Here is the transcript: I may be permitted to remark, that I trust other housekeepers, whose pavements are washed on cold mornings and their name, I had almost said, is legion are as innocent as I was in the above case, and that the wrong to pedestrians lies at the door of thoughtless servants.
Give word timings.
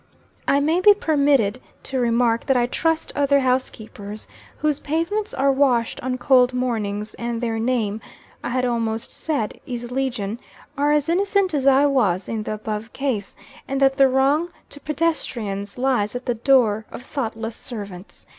I 0.47 0.59
may 0.59 0.79
be 0.81 0.95
permitted 0.95 1.61
to 1.83 1.99
remark, 1.99 2.47
that 2.47 2.57
I 2.57 2.65
trust 2.65 3.11
other 3.15 3.39
housekeepers, 3.41 4.27
whose 4.57 4.79
pavements 4.79 5.31
are 5.31 5.51
washed 5.51 6.01
on 6.01 6.17
cold 6.17 6.53
mornings 6.55 7.13
and 7.19 7.39
their 7.39 7.59
name, 7.59 8.01
I 8.43 8.49
had 8.49 8.65
almost 8.65 9.11
said, 9.11 9.59
is 9.67 9.91
legion 9.91 10.39
are 10.75 10.91
as 10.91 11.07
innocent 11.07 11.53
as 11.53 11.67
I 11.67 11.85
was 11.85 12.27
in 12.27 12.41
the 12.41 12.53
above 12.55 12.91
case, 12.93 13.35
and 13.67 13.79
that 13.79 13.97
the 13.97 14.07
wrong 14.07 14.49
to 14.69 14.79
pedestrians 14.79 15.77
lies 15.77 16.15
at 16.15 16.25
the 16.25 16.33
door 16.33 16.83
of 16.91 17.03
thoughtless 17.03 17.55
servants. 17.55 18.25